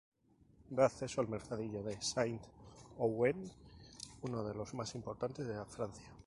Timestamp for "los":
4.55-4.73